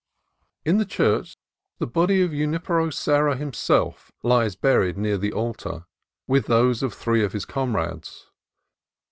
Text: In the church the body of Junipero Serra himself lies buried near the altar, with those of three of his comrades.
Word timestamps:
In 0.65 0.79
the 0.79 0.85
church 0.85 1.37
the 1.77 1.85
body 1.85 2.23
of 2.23 2.31
Junipero 2.33 2.89
Serra 2.89 3.35
himself 3.37 4.11
lies 4.23 4.55
buried 4.55 4.97
near 4.97 5.19
the 5.19 5.31
altar, 5.31 5.85
with 6.25 6.47
those 6.47 6.81
of 6.81 6.91
three 6.95 7.23
of 7.23 7.33
his 7.33 7.45
comrades. 7.45 8.25